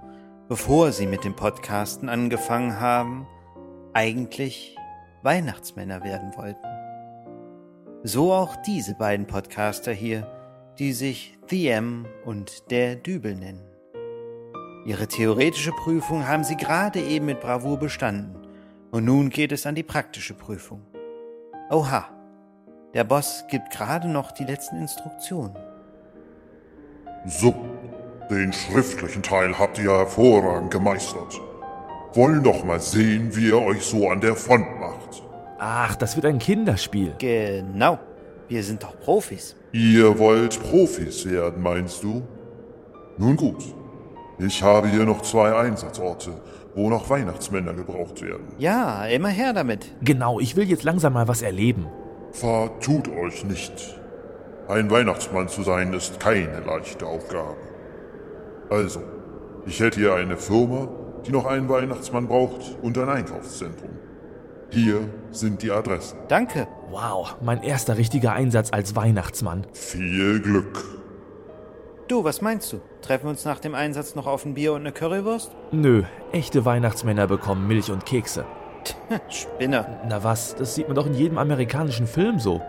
bevor 0.53 0.91
sie 0.91 1.07
mit 1.07 1.23
dem 1.23 1.35
Podcasten 1.35 2.09
angefangen 2.09 2.79
haben, 2.79 3.25
eigentlich 3.93 4.77
Weihnachtsmänner 5.23 6.03
werden 6.03 6.31
wollten. 6.37 6.67
So 8.03 8.31
auch 8.31 8.55
diese 8.57 8.93
beiden 8.93 9.25
Podcaster 9.25 9.91
hier, 9.91 10.27
die 10.77 10.93
sich 10.93 11.39
The 11.49 11.69
M 11.69 12.05
und 12.23 12.69
der 12.69 12.95
Dübel 12.95 13.33
nennen. 13.33 13.65
Ihre 14.85 15.07
theoretische 15.07 15.71
Prüfung 15.71 16.27
haben 16.27 16.43
Sie 16.43 16.55
gerade 16.55 17.01
eben 17.01 17.25
mit 17.25 17.39
Bravour 17.39 17.79
bestanden. 17.79 18.47
Und 18.91 19.05
nun 19.05 19.31
geht 19.31 19.51
es 19.51 19.65
an 19.65 19.73
die 19.73 19.81
praktische 19.81 20.35
Prüfung. 20.35 20.85
Oha, 21.71 22.09
der 22.93 23.05
Boss 23.05 23.43
gibt 23.49 23.71
gerade 23.71 24.07
noch 24.07 24.31
die 24.31 24.45
letzten 24.45 24.75
Instruktionen. 24.75 25.57
So, 27.25 27.55
den 28.29 28.53
schriftlichen 28.53 29.21
Teil 29.21 29.57
habt 29.57 29.77
ihr 29.79 29.91
hervorragend 29.91 30.71
gemeistert. 30.71 31.39
Wollen 32.13 32.43
doch 32.43 32.63
mal 32.63 32.79
sehen, 32.79 33.35
wie 33.35 33.47
ihr 33.47 33.61
euch 33.61 33.83
so 33.83 34.09
an 34.09 34.21
der 34.21 34.35
Front 34.35 34.79
macht. 34.79 35.23
Ach, 35.59 35.95
das 35.95 36.15
wird 36.15 36.25
ein 36.25 36.39
Kinderspiel. 36.39 37.15
Genau, 37.17 37.99
wir 38.47 38.63
sind 38.63 38.83
doch 38.83 38.99
Profis. 38.99 39.55
Ihr 39.71 40.19
wollt 40.19 40.61
Profis 40.61 41.27
werden, 41.29 41.63
meinst 41.63 42.03
du? 42.03 42.21
Nun 43.17 43.35
gut, 43.35 43.63
ich 44.39 44.61
habe 44.61 44.87
hier 44.87 45.05
noch 45.05 45.21
zwei 45.21 45.55
Einsatzorte, 45.55 46.31
wo 46.75 46.89
noch 46.89 47.09
Weihnachtsmänner 47.09 47.73
gebraucht 47.73 48.21
werden. 48.21 48.47
Ja, 48.57 49.05
immer 49.05 49.29
her 49.29 49.53
damit. 49.53 49.91
Genau, 50.01 50.39
ich 50.39 50.55
will 50.55 50.69
jetzt 50.69 50.83
langsam 50.83 51.13
mal 51.13 51.27
was 51.27 51.41
erleben. 51.41 51.87
Vertut 52.31 53.07
euch 53.09 53.43
nicht. 53.45 53.99
Ein 54.67 54.89
Weihnachtsmann 54.89 55.49
zu 55.49 55.63
sein 55.63 55.93
ist 55.93 56.19
keine 56.19 56.59
leichte 56.61 57.05
Aufgabe. 57.05 57.72
Also, 58.69 59.01
ich 59.65 59.79
hätte 59.79 59.99
hier 59.99 60.15
eine 60.15 60.37
Firma, 60.37 60.87
die 61.25 61.31
noch 61.31 61.45
einen 61.45 61.69
Weihnachtsmann 61.69 62.27
braucht 62.27 62.77
und 62.81 62.97
ein 62.97 63.09
Einkaufszentrum. 63.09 63.89
Hier 64.69 65.01
sind 65.31 65.61
die 65.61 65.71
Adressen. 65.71 66.17
Danke. 66.27 66.67
Wow, 66.89 67.35
mein 67.41 67.61
erster 67.61 67.97
richtiger 67.97 68.33
Einsatz 68.33 68.73
als 68.73 68.95
Weihnachtsmann. 68.95 69.67
Viel 69.73 70.41
Glück. 70.41 70.83
Du, 72.07 72.23
was 72.23 72.41
meinst 72.41 72.73
du? 72.73 72.81
Treffen 73.01 73.25
wir 73.25 73.29
uns 73.29 73.45
nach 73.45 73.59
dem 73.59 73.75
Einsatz 73.75 74.15
noch 74.15 74.27
auf 74.27 74.45
ein 74.45 74.55
Bier 74.55 74.73
und 74.73 74.81
eine 74.81 74.91
Currywurst? 74.91 75.51
Nö, 75.71 76.03
echte 76.31 76.65
Weihnachtsmänner 76.65 77.27
bekommen 77.27 77.67
Milch 77.67 77.91
und 77.91 78.05
Kekse. 78.05 78.45
Spinner. 79.29 80.01
Na 80.09 80.23
was, 80.23 80.55
das 80.55 80.75
sieht 80.75 80.87
man 80.87 80.95
doch 80.95 81.05
in 81.05 81.13
jedem 81.13 81.37
amerikanischen 81.37 82.07
Film 82.07 82.39
so. 82.39 82.61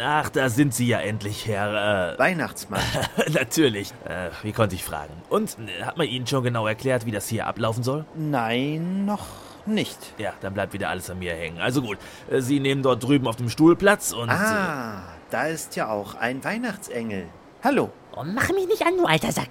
Ach, 0.00 0.28
da 0.30 0.48
sind 0.48 0.74
Sie 0.74 0.86
ja 0.88 0.98
endlich, 1.00 1.46
Herr. 1.46 2.14
Äh, 2.14 2.18
Weihnachtsmann. 2.18 2.80
natürlich. 3.32 3.92
Äh, 4.06 4.30
wie 4.42 4.52
konnte 4.52 4.74
ich 4.74 4.84
fragen? 4.84 5.12
Und 5.28 5.56
äh, 5.80 5.84
hat 5.84 5.96
man 5.96 6.06
Ihnen 6.08 6.26
schon 6.26 6.42
genau 6.44 6.66
erklärt, 6.66 7.06
wie 7.06 7.10
das 7.10 7.28
hier 7.28 7.46
ablaufen 7.46 7.82
soll? 7.82 8.04
Nein, 8.14 9.04
noch 9.06 9.26
nicht. 9.64 9.98
Ja, 10.18 10.32
dann 10.40 10.54
bleibt 10.54 10.72
wieder 10.72 10.88
alles 10.90 11.08
an 11.10 11.18
mir 11.18 11.34
hängen. 11.34 11.58
Also 11.60 11.82
gut, 11.82 11.98
äh, 12.30 12.40
Sie 12.40 12.60
nehmen 12.60 12.82
dort 12.82 13.02
drüben 13.02 13.26
auf 13.26 13.36
dem 13.36 13.48
Stuhl 13.48 13.76
Platz 13.76 14.12
und. 14.12 14.28
Ah, 14.30 15.02
da 15.30 15.46
ist 15.46 15.76
ja 15.76 15.88
auch 15.88 16.14
ein 16.14 16.44
Weihnachtsengel. 16.44 17.26
Hallo. 17.64 17.90
Oh, 18.14 18.22
mach 18.24 18.48
mich 18.50 18.66
nicht 18.68 18.84
an, 18.86 18.96
du 18.96 19.04
alter 19.06 19.32
Sack. 19.32 19.48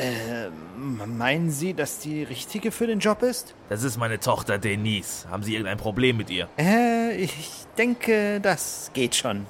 M- 0.00 1.18
Meinen 1.18 1.50
Sie, 1.50 1.74
dass 1.74 1.98
die 1.98 2.22
richtige 2.22 2.70
für 2.70 2.86
den 2.86 3.00
Job 3.00 3.22
ist? 3.22 3.50
Äh, 3.50 3.54
das 3.70 3.82
ist 3.82 3.96
meine 3.96 4.20
Tochter 4.20 4.58
Denise. 4.58 5.26
Haben 5.28 5.42
Sie 5.42 5.52
irgendein 5.54 5.78
Problem 5.78 6.16
mit 6.16 6.30
ihr? 6.30 6.48
Äh, 6.56 6.97
ich 7.12 7.64
denke, 7.76 8.40
das 8.40 8.90
geht 8.94 9.14
schon. 9.14 9.46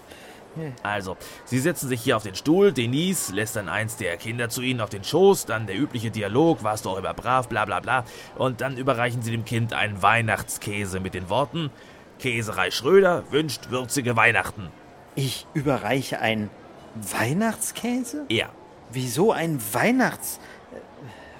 Also, 0.83 1.17
Sie 1.45 1.61
setzen 1.61 1.89
sich 1.89 2.01
hier 2.03 2.17
auf 2.17 2.25
den 2.25 2.35
Stuhl, 2.35 2.73
Denise 2.73 3.33
lässt 3.33 3.55
dann 3.55 3.69
eins 3.69 3.97
der 3.97 4.17
Kinder 4.17 4.49
zu 4.49 4.61
Ihnen 4.61 4.81
auf 4.81 4.91
den 4.91 5.05
Schoß, 5.05 5.47
dann 5.47 5.67
der 5.67 5.77
übliche 5.79 6.11
Dialog, 6.11 6.65
warst 6.65 6.85
du 6.85 6.91
auch 6.91 6.97
immer 6.99 7.15
brav, 7.15 7.49
bla 7.49 7.65
bla 7.65 7.79
bla, 7.79 8.05
und 8.37 8.61
dann 8.61 8.77
überreichen 8.77 9.23
Sie 9.23 9.31
dem 9.31 9.45
Kind 9.45 9.73
einen 9.73 10.03
Weihnachtskäse 10.03 10.99
mit 10.99 11.15
den 11.15 11.29
Worten, 11.29 11.71
Käserei 12.19 12.73
Schröder 12.73 13.23
wünscht 13.31 13.71
würzige 13.71 14.17
Weihnachten. 14.17 14.69
Ich 15.15 15.47
überreiche 15.55 16.21
einen 16.21 16.51
Weihnachtskäse? 16.97 18.25
Ja, 18.29 18.49
Wieso 18.91 19.33
ein 19.33 19.61
Weihnachts... 19.73 20.41
äh, 20.73 20.77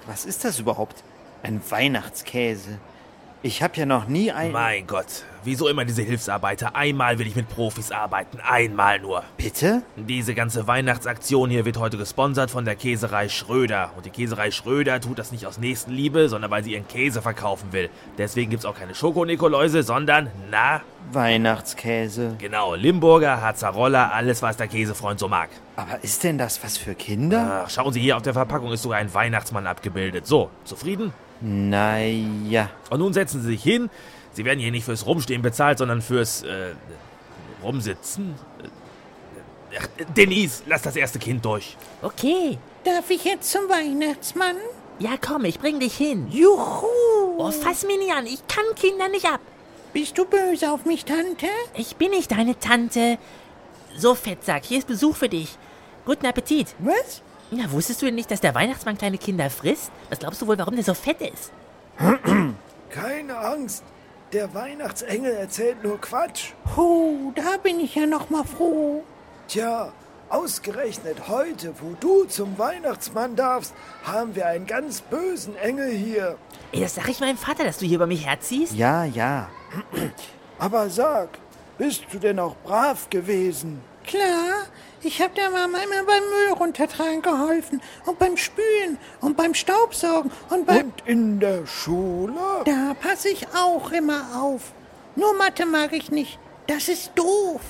Was 0.07 0.25
ist 0.25 0.45
das 0.45 0.59
überhaupt? 0.59 1.03
Ein 1.43 1.61
Weihnachtskäse? 1.69 2.79
Ich 3.41 3.63
habe 3.63 3.77
ja 3.77 3.85
noch 3.85 4.09
nie 4.09 4.33
ein... 4.33 4.51
mein 4.51 4.85
Gott, 4.85 5.23
wieso 5.45 5.69
immer 5.69 5.85
diese 5.85 6.01
Hilfsarbeiter? 6.01 6.75
Einmal 6.75 7.19
will 7.19 7.27
ich 7.27 7.37
mit 7.37 7.47
Profis 7.47 7.89
arbeiten, 7.89 8.39
einmal 8.41 8.99
nur. 8.99 9.23
Bitte? 9.37 9.81
Diese 9.95 10.33
ganze 10.33 10.67
Weihnachtsaktion 10.67 11.49
hier 11.49 11.63
wird 11.63 11.77
heute 11.77 11.97
gesponsert 11.97 12.51
von 12.51 12.65
der 12.65 12.75
Käserei 12.75 13.29
Schröder. 13.29 13.91
Und 13.95 14.05
die 14.05 14.09
Käserei 14.09 14.51
Schröder 14.51 14.99
tut 14.99 15.19
das 15.19 15.31
nicht 15.31 15.45
aus 15.45 15.57
Nächstenliebe, 15.57 16.27
sondern 16.27 16.51
weil 16.51 16.65
sie 16.65 16.73
ihren 16.73 16.85
Käse 16.89 17.21
verkaufen 17.21 17.71
will. 17.71 17.89
Deswegen 18.17 18.51
gibt's 18.51 18.65
auch 18.65 18.75
keine 18.75 18.93
Schokonikoläuse, 18.93 19.83
sondern, 19.83 20.29
na, 20.51 20.81
Weihnachtskäse. 21.13 22.35
genau, 22.39 22.75
Limburger, 22.75 23.41
Hazzarolla, 23.41 24.09
alles, 24.09 24.41
was 24.41 24.57
der 24.57 24.67
Käsefreund 24.67 25.17
so 25.17 25.29
mag. 25.29 25.49
Aber 25.77 26.03
ist 26.03 26.25
denn 26.25 26.37
das 26.37 26.61
was 26.61 26.77
für 26.77 26.93
Kinder? 26.93 27.63
Ach, 27.63 27.69
schauen 27.69 27.93
Sie 27.93 28.01
hier, 28.01 28.17
auf 28.17 28.23
der 28.23 28.33
Verpackung 28.33 28.73
ist 28.73 28.81
sogar 28.81 28.99
ein 28.99 29.13
Weihnachtsmann 29.13 29.65
abgebildet. 29.65 30.27
So, 30.27 30.49
zufrieden? 30.65 31.13
Naja. 31.41 32.69
Und 32.89 32.99
nun 32.99 33.13
setzen 33.13 33.41
Sie 33.41 33.49
sich 33.49 33.63
hin. 33.63 33.89
Sie 34.33 34.45
werden 34.45 34.59
hier 34.59 34.71
nicht 34.71 34.85
fürs 34.85 35.05
Rumstehen 35.05 35.41
bezahlt, 35.41 35.77
sondern 35.77 36.01
fürs, 36.01 36.43
äh, 36.43 36.73
Rumsitzen. 37.63 38.35
Äh, 38.63 38.67
Ach, 39.79 39.87
Denise, 40.15 40.63
lass 40.65 40.81
das 40.81 40.95
erste 40.95 41.19
Kind 41.19 41.45
durch. 41.45 41.77
Okay. 42.01 42.57
Darf 42.83 43.09
ich 43.09 43.23
jetzt 43.23 43.51
zum 43.51 43.69
Weihnachtsmann? 43.69 44.55
Ja, 44.97 45.11
komm, 45.21 45.45
ich 45.45 45.59
bring 45.59 45.79
dich 45.79 45.95
hin. 45.95 46.27
Juhu! 46.31 46.85
Oh, 47.37 47.51
fass 47.51 47.85
mich 47.85 47.99
nicht 47.99 48.11
an. 48.11 48.25
Ich 48.25 48.45
kann 48.47 48.63
Kinder 48.75 49.07
nicht 49.09 49.25
ab. 49.25 49.39
Bist 49.93 50.17
du 50.17 50.25
böse 50.25 50.71
auf 50.71 50.85
mich, 50.85 51.05
Tante? 51.05 51.47
Ich 51.75 51.95
bin 51.95 52.11
nicht 52.11 52.31
deine 52.31 52.57
Tante. 52.59 53.17
So, 53.95 54.15
Fettsack, 54.15 54.65
hier 54.65 54.79
ist 54.79 54.87
Besuch 54.87 55.15
für 55.15 55.29
dich. 55.29 55.57
Guten 56.05 56.25
Appetit. 56.25 56.75
Was? 56.79 57.21
Na, 57.51 57.71
wusstest 57.71 58.01
du 58.01 58.05
denn 58.05 58.15
nicht, 58.15 58.29
dass 58.29 58.41
der 58.41 58.53
Weihnachtsmann 58.53 58.97
kleine 58.97 59.17
Kinder 59.17 59.49
frisst? 59.49 59.91
Was 60.09 60.19
glaubst 60.19 60.41
du 60.41 60.47
wohl, 60.47 60.57
warum 60.57 60.75
der 60.75 60.83
so 60.83 60.93
fett 60.93 61.19
ist? 61.21 61.51
Keine 62.89 63.37
Angst, 63.37 63.83
der 64.33 64.53
Weihnachtsengel 64.53 65.33
erzählt 65.33 65.83
nur 65.83 65.99
Quatsch. 65.99 66.51
Puh, 66.75 67.31
da 67.35 67.57
bin 67.61 67.79
ich 67.79 67.95
ja 67.95 68.05
noch 68.05 68.29
mal 68.29 68.43
froh. 68.43 69.03
Tja, 69.47 69.91
ausgerechnet 70.29 71.27
heute, 71.27 71.73
wo 71.81 71.95
du 71.99 72.25
zum 72.25 72.57
Weihnachtsmann 72.59 73.35
darfst, 73.35 73.73
haben 74.03 74.35
wir 74.35 74.45
einen 74.45 74.67
ganz 74.67 75.01
bösen 75.01 75.55
Engel 75.57 75.91
hier. 75.91 76.37
Ey, 76.71 76.81
das 76.81 76.93
sag 76.95 77.09
ich 77.09 77.19
meinem 77.19 77.37
Vater, 77.37 77.63
dass 77.63 77.79
du 77.79 77.85
hier 77.87 77.95
über 77.95 78.07
mich 78.07 78.27
herziehst? 78.27 78.73
Ja, 78.73 79.05
ja. 79.05 79.49
Aber 80.59 80.89
sag, 80.89 81.29
bist 81.79 82.03
du 82.11 82.19
denn 82.19 82.37
auch 82.37 82.55
brav 82.63 83.09
gewesen? 83.09 83.81
Klar, 84.05 84.67
ich 85.01 85.21
hab 85.21 85.35
der 85.35 85.49
Mama 85.49 85.77
immer 85.79 86.03
beim 86.05 86.23
Müll 86.23 86.53
runtertragen 86.59 87.21
geholfen 87.21 87.81
und 88.05 88.19
beim 88.19 88.37
Spülen 88.37 88.97
und 89.21 89.37
beim 89.37 89.53
Staubsaugen 89.53 90.31
und 90.49 90.65
beim... 90.65 90.87
Und 90.87 91.03
in 91.05 91.39
der 91.39 91.65
Schule? 91.65 92.33
Da 92.65 92.93
passe 92.99 93.29
ich 93.29 93.47
auch 93.55 93.91
immer 93.91 94.21
auf. 94.35 94.73
Nur 95.15 95.33
Mathe 95.35 95.65
mag 95.65 95.93
ich 95.93 96.11
nicht. 96.11 96.39
Das 96.67 96.87
ist 96.87 97.11
doof. 97.15 97.61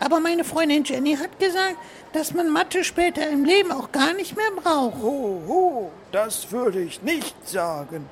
Aber 0.00 0.20
meine 0.20 0.44
Freundin 0.44 0.84
Jenny 0.84 1.16
hat 1.16 1.38
gesagt, 1.38 1.76
dass 2.12 2.32
man 2.32 2.50
Mathe 2.50 2.84
später 2.84 3.28
im 3.28 3.44
Leben 3.44 3.72
auch 3.72 3.92
gar 3.92 4.14
nicht 4.14 4.36
mehr 4.36 4.50
braucht. 4.54 5.02
Hoho, 5.02 5.90
das 6.12 6.50
würde 6.52 6.80
ich 6.80 7.02
nicht 7.02 7.48
sagen. 7.48 8.08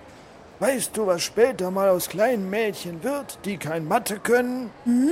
Weißt 0.58 0.96
du, 0.96 1.06
was 1.06 1.22
später 1.22 1.70
mal 1.70 1.90
aus 1.90 2.08
kleinen 2.08 2.48
Mädchen 2.48 3.02
wird, 3.04 3.38
die 3.44 3.56
kein 3.58 3.86
Mathe 3.86 4.18
können? 4.18 4.70
Hm? 4.84 5.10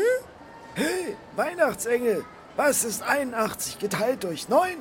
Hey, 0.75 1.17
Weihnachtsengel, 1.37 2.25
was 2.57 2.85
ist 2.85 3.03
81 3.03 3.79
geteilt 3.79 4.25
durch 4.25 4.49
9? 4.49 4.77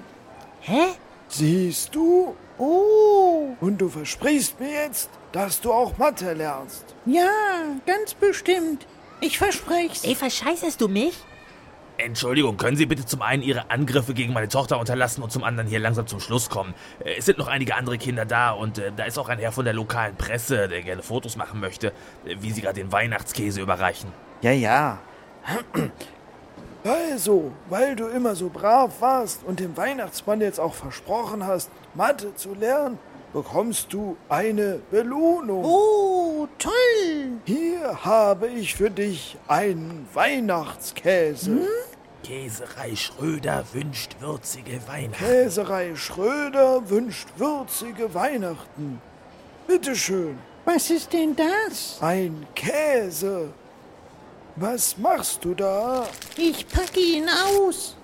Hä? 0.61 0.93
Siehst 1.27 1.95
du? 1.95 2.35
Oh, 2.57 3.55
Und 3.59 3.79
du 3.79 3.89
versprichst 3.89 4.59
mir 4.59 4.71
jetzt, 4.71 5.09
dass 5.31 5.59
du 5.61 5.73
auch 5.73 5.97
Mathe 5.97 6.33
lernst. 6.33 6.85
ja, 7.05 7.29
ganz 7.85 8.13
bestimmt. 8.13 8.85
Ich 9.21 9.37
verspreche's. 9.37 10.03
Ey, 10.03 10.15
verscheißest 10.15 10.79
du 10.81 10.87
mich? 10.87 11.17
Entschuldigung, 11.97 12.57
können 12.57 12.75
Sie 12.75 12.85
bitte 12.85 13.05
zum 13.05 13.21
einen 13.21 13.41
Ihre 13.43 13.69
Angriffe 13.71 14.13
gegen 14.13 14.33
meine 14.33 14.49
Tochter 14.49 14.79
unterlassen 14.79 15.23
und 15.23 15.31
zum 15.31 15.43
anderen 15.43 15.67
hier 15.69 15.79
langsam 15.79 16.07
zum 16.07 16.19
Schluss 16.19 16.49
kommen? 16.49 16.73
Äh, 16.99 17.15
Es 17.17 17.25
sind 17.25 17.37
noch 17.37 17.47
einige 17.47 17.75
andere 17.75 17.97
Kinder 17.97 18.25
da 18.25 18.51
und 18.51 18.77
äh, 18.79 18.91
da 18.95 19.05
ist 19.05 19.17
auch 19.17 19.29
ein 19.29 19.39
Herr 19.39 19.51
von 19.51 19.63
der 19.65 19.73
lokalen 19.73 20.15
Presse, 20.15 20.67
der 20.67 20.81
gerne 20.81 21.03
Fotos 21.03 21.35
machen 21.37 21.59
möchte, 21.59 21.87
äh, 22.25 22.35
wie 22.41 22.51
Sie 22.51 22.61
gerade 22.61 22.75
den 22.81 22.91
Weihnachtskäse 22.91 23.61
überreichen. 23.61 24.11
Ja, 24.41 24.51
ja. 24.51 24.99
Also, 26.83 27.51
weil 27.69 27.95
du 27.95 28.07
immer 28.07 28.35
so 28.35 28.49
brav 28.49 28.99
warst 28.99 29.43
und 29.45 29.59
dem 29.59 29.75
Weihnachtsmann 29.77 30.41
jetzt 30.41 30.59
auch 30.59 30.73
versprochen 30.73 31.45
hast, 31.45 31.69
Mathe 31.93 32.35
zu 32.35 32.53
lernen, 32.53 32.99
bekommst 33.31 33.93
du 33.93 34.17
eine 34.29 34.79
Belohnung. 34.91 35.63
Oh, 35.63 36.47
toll. 36.59 37.31
Hier 37.45 38.03
habe 38.03 38.47
ich 38.47 38.75
für 38.75 38.91
dich 38.91 39.37
einen 39.47 40.07
Weihnachtskäse. 40.13 41.67
Käserei 42.23 42.95
Schröder 42.95 43.63
wünscht 43.73 44.15
würzige 44.19 44.79
Weihnachten. 44.87 45.25
Käserei 45.25 45.95
Schröder 45.95 46.89
wünscht 46.89 47.27
würzige 47.37 48.13
Weihnachten. 48.13 49.01
Bitteschön, 49.67 50.37
Was 50.65 50.89
ist 50.89 51.11
denn 51.13 51.35
das? 51.35 51.97
ein 52.01 52.45
Käse. 52.55 53.49
Was 54.55 54.97
machst 54.97 55.43
du 55.43 55.53
da? 55.55 56.07
Ich 56.37 56.67
packe 56.67 56.99
ihn 56.99 57.27
aus. 57.29 57.95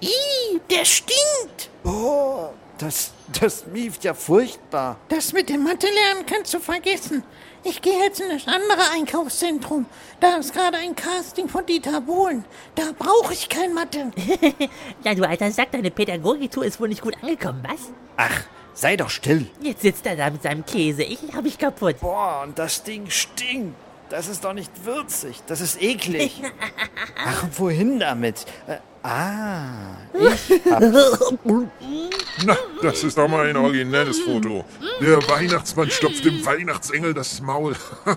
Ih, 0.00 0.60
der 0.70 0.84
stinkt. 0.84 1.70
Boah, 1.82 2.52
Das, 2.78 3.12
das 3.40 3.66
mieft 3.66 4.04
ja 4.04 4.12
furchtbar. 4.12 4.98
Das 5.08 5.32
mit 5.32 5.48
dem 5.48 5.64
Mathe-Lernen 5.64 6.26
kannst 6.26 6.52
du 6.52 6.60
vergessen. 6.60 7.22
Ich 7.64 7.80
gehe 7.80 7.98
jetzt 8.04 8.20
in 8.20 8.28
das 8.28 8.46
andere 8.46 8.90
Einkaufszentrum. 8.94 9.86
Da 10.20 10.36
ist 10.36 10.52
gerade 10.52 10.76
ein 10.76 10.94
Casting 10.94 11.48
von 11.48 11.64
Dieter 11.64 12.02
Bohlen. 12.02 12.44
Da 12.74 12.90
brauche 12.96 13.32
ich 13.32 13.48
kein 13.48 13.72
Mathe. 13.72 14.10
Ja, 15.04 15.14
du 15.14 15.26
alter 15.26 15.50
Sack, 15.50 15.72
deine 15.72 15.90
Pädagogiktour 15.90 16.64
ist 16.66 16.78
wohl 16.80 16.88
nicht 16.88 17.00
gut 17.02 17.14
angekommen, 17.22 17.64
was? 17.66 17.80
Ach, 18.18 18.42
sei 18.74 18.96
doch 18.98 19.08
still. 19.10 19.46
Jetzt 19.62 19.80
sitzt 19.82 20.04
er 20.04 20.16
da 20.16 20.28
mit 20.28 20.42
seinem 20.42 20.66
Käse. 20.66 21.02
Ich 21.02 21.18
hab 21.34 21.42
mich 21.44 21.56
kaputt. 21.58 21.98
boah, 22.00 22.42
und 22.44 22.58
das 22.58 22.82
Ding 22.82 23.08
stinkt. 23.08 23.74
Das 24.08 24.28
ist 24.28 24.44
doch 24.44 24.52
nicht 24.52 24.70
würzig. 24.84 25.42
Das 25.46 25.60
ist 25.60 25.82
eklig. 25.82 26.42
Ach, 27.24 27.44
wohin 27.56 27.98
damit? 27.98 28.46
Äh, 28.68 28.76
ah, 29.02 29.96
ich 30.14 30.62
hab's. 30.70 31.34
Na, 32.44 32.56
das 32.82 33.02
ist 33.02 33.18
doch 33.18 33.26
mal 33.28 33.46
ein 33.48 33.56
originelles 33.56 34.20
Foto. 34.20 34.64
Der 35.00 35.16
Weihnachtsmann 35.28 35.90
stopft 35.90 36.24
dem 36.24 36.44
Weihnachtsengel 36.44 37.14
das 37.14 37.40
Maul. 37.40 37.74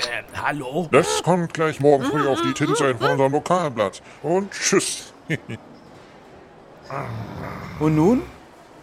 Äh, 0.00 0.22
hallo? 0.40 0.88
Das 0.92 1.22
kommt 1.22 1.52
gleich 1.52 1.78
morgen 1.78 2.04
früh 2.04 2.26
auf 2.26 2.40
die 2.40 2.54
Titelseite 2.54 2.98
von 2.98 3.10
unserem 3.10 3.32
Lokalblatt. 3.32 4.00
Und 4.22 4.50
tschüss. 4.50 5.12
Und 7.78 7.96
nun? 7.96 8.22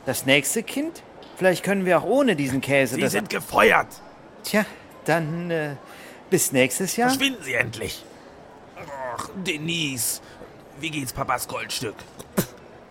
Das 0.05 0.27
nächste 0.27 0.61
Kind? 0.61 1.01
Vielleicht 1.35 1.63
können 1.63 1.85
wir 1.85 1.97
auch 1.99 2.03
ohne 2.03 2.35
diesen 2.35 2.61
Käse 2.61 2.95
Sie 2.95 3.01
das. 3.01 3.13
sind 3.13 3.31
gefeuert. 3.31 3.87
Tja, 4.43 4.65
dann 5.07 5.51
äh, 5.51 5.75
bis 6.29 6.51
nächstes 6.51 6.95
Jahr. 6.95 7.09
Verschwinden 7.09 7.43
Sie 7.43 7.53
endlich. 7.53 8.03
Ach, 9.15 9.29
Denise. 9.45 10.21
Wie 10.79 10.89
geht's 10.89 11.13
Papas 11.13 11.47
Goldstück? 11.47 11.95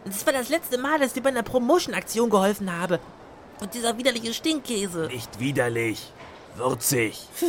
Das 0.04 0.24
war 0.24 0.32
das 0.32 0.48
letzte 0.48 0.78
Mal, 0.78 0.98
dass 0.98 1.08
ich 1.08 1.14
dir 1.14 1.22
bei 1.22 1.30
einer 1.30 1.42
Promotion-Aktion 1.42 2.30
geholfen 2.30 2.74
habe. 2.76 3.00
Und 3.60 3.74
dieser 3.74 3.96
widerliche 3.98 4.32
Stinkkäse. 4.34 5.06
Nicht 5.06 5.40
widerlich. 5.40 6.12
Würzig. 6.56 7.26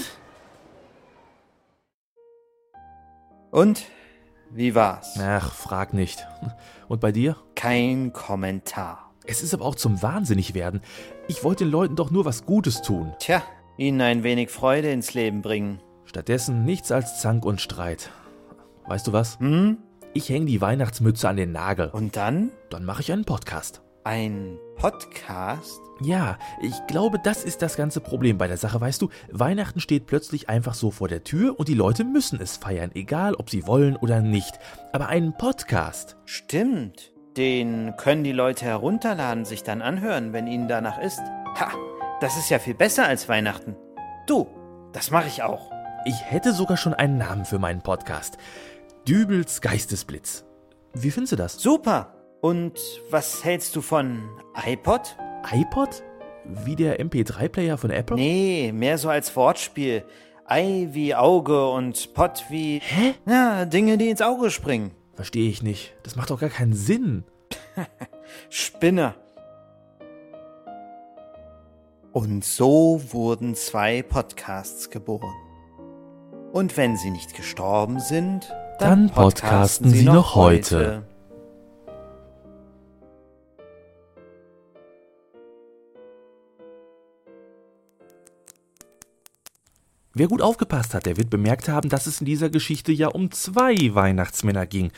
Und? 3.51 3.85
wie 4.51 4.75
war's? 4.75 5.17
Ach, 5.19 5.53
frag 5.53 5.93
nicht. 5.93 6.25
Und 6.87 7.01
bei 7.01 7.11
dir? 7.11 7.35
Kein 7.55 8.13
Kommentar. 8.13 9.11
Es 9.25 9.41
ist 9.41 9.53
aber 9.53 9.65
auch 9.65 9.75
zum 9.75 10.01
Wahnsinnig 10.01 10.53
werden. 10.53 10.81
Ich 11.27 11.43
wollte 11.43 11.65
den 11.65 11.71
Leuten 11.71 11.95
doch 11.95 12.11
nur 12.11 12.23
was 12.23 12.45
Gutes 12.45 12.81
tun. 12.81 13.13
Tja, 13.19 13.43
ihnen 13.77 14.01
ein 14.01 14.23
wenig 14.23 14.49
Freude 14.49 14.91
ins 14.91 15.13
Leben 15.13 15.41
bringen. 15.41 15.81
Stattdessen 16.05 16.65
nichts 16.65 16.91
als 16.91 17.21
Zank 17.21 17.45
und 17.45 17.61
Streit. 17.61 18.09
Weißt 18.87 19.07
du 19.07 19.13
was? 19.13 19.39
Hm? 19.39 19.77
Ich 20.13 20.29
hänge 20.29 20.45
die 20.45 20.61
Weihnachtsmütze 20.61 21.29
an 21.29 21.37
den 21.37 21.51
Nagel. 21.51 21.89
Und 21.89 22.15
dann? 22.15 22.51
Dann 22.69 22.85
mache 22.85 23.01
ich 23.01 23.11
einen 23.11 23.25
Podcast. 23.25 23.81
Ein 24.03 24.57
Podcast? 24.77 25.79
Ja, 26.01 26.37
ich 26.61 26.73
glaube, 26.87 27.19
das 27.21 27.43
ist 27.43 27.61
das 27.61 27.75
ganze 27.75 27.99
Problem 27.99 28.37
bei 28.37 28.47
der 28.47 28.57
Sache, 28.57 28.79
weißt 28.79 29.01
du, 29.01 29.09
Weihnachten 29.31 29.79
steht 29.79 30.05
plötzlich 30.05 30.47
einfach 30.47 30.75
so 30.75 30.91
vor 30.91 31.07
der 31.07 31.23
Tür 31.23 31.59
und 31.59 31.67
die 31.67 31.73
Leute 31.73 32.03
müssen 32.03 32.39
es 32.39 32.57
feiern, 32.57 32.91
egal 32.93 33.35
ob 33.35 33.49
sie 33.49 33.67
wollen 33.67 33.95
oder 33.95 34.21
nicht. 34.21 34.57
Aber 34.93 35.07
einen 35.07 35.37
Podcast. 35.37 36.17
Stimmt. 36.25 37.11
Den 37.35 37.95
können 37.97 38.23
die 38.23 38.31
Leute 38.31 38.65
herunterladen, 38.65 39.45
sich 39.45 39.63
dann 39.63 39.81
anhören, 39.81 40.33
wenn 40.33 40.47
ihnen 40.47 40.67
danach 40.67 40.99
ist. 40.99 41.19
Ha, 41.59 41.71
das 42.19 42.37
ist 42.37 42.49
ja 42.49 42.59
viel 42.59 42.73
besser 42.73 43.05
als 43.05 43.29
Weihnachten. 43.29 43.75
Du, 44.25 44.47
das 44.93 45.11
mache 45.11 45.27
ich 45.27 45.43
auch. 45.43 45.71
Ich 46.05 46.15
hätte 46.23 46.53
sogar 46.53 46.77
schon 46.77 46.93
einen 46.93 47.17
Namen 47.17 47.45
für 47.45 47.59
meinen 47.59 47.81
Podcast. 47.81 48.37
Dübels 49.07 49.61
Geistesblitz. 49.61 50.45
Wie 50.93 51.11
findest 51.11 51.33
du 51.33 51.35
das? 51.35 51.53
Super. 51.53 52.13
Und 52.41 52.79
was 53.09 53.43
hältst 53.43 53.75
du 53.75 53.81
von 53.81 54.29
iPod? 54.65 55.15
iPod? 55.51 56.03
Wie 56.45 56.75
der 56.75 56.99
MP3-Player 56.99 57.77
von 57.77 57.91
Apple? 57.91 58.15
Nee, 58.15 58.71
mehr 58.73 58.97
so 58.97 59.09
als 59.09 59.35
Wortspiel. 59.35 60.05
Ei 60.45 60.87
wie 60.91 61.13
Auge 61.13 61.69
und 61.69 62.13
Pott 62.13 62.45
wie. 62.49 62.79
Hä? 62.79 63.15
Ja, 63.25 63.65
Dinge, 63.65 63.97
die 63.97 64.09
ins 64.09 64.21
Auge 64.21 64.49
springen. 64.49 64.91
Verstehe 65.13 65.49
ich 65.49 65.61
nicht. 65.61 65.93
Das 66.03 66.15
macht 66.15 66.29
doch 66.29 66.39
gar 66.39 66.49
keinen 66.49 66.73
Sinn. 66.73 67.25
Spinner. 68.49 69.15
Und 72.17 72.43
so 72.43 72.99
wurden 73.11 73.53
zwei 73.53 74.01
Podcasts 74.01 74.89
geboren. 74.89 75.35
Und 76.51 76.75
wenn 76.75 76.97
sie 76.97 77.11
nicht 77.11 77.35
gestorben 77.35 77.99
sind, 77.99 78.51
Dann 78.79 79.11
podcasten 79.11 79.91
sie 79.91 80.03
noch 80.03 80.33
heute. 80.33 81.03
Wer 90.15 90.27
gut 90.27 90.41
aufgepasst 90.41 90.95
hat, 90.95 91.05
der 91.05 91.17
wird 91.17 91.29
bemerkt 91.29 91.69
haben, 91.69 91.89
dass 91.89 92.07
es 92.07 92.19
in 92.19 92.25
dieser 92.25 92.49
Geschichte 92.49 92.91
ja 92.91 93.09
um 93.09 93.29
zwei 93.29 93.75
Weihnachtsmänner 93.93 94.65
ging. 94.65 94.91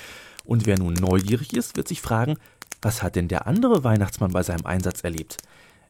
Und 0.46 0.66
wer 0.66 0.80
nun 0.80 0.94
neugierig 0.94 1.54
ist, 1.54 1.76
wird 1.76 1.90
sich 1.90 2.00
fragen, 2.00 2.38
was 2.82 3.04
hat 3.04 3.18
denn 3.18 3.28
der 3.28 3.46
andere 3.46 3.84
Weihnachtsmann 3.84 4.32
bei 4.32 4.42
seinem 4.42 4.66
Einsatz 4.66 5.02
erlebt? 5.02 5.36